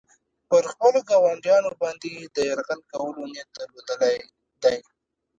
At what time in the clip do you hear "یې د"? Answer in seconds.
2.15-2.37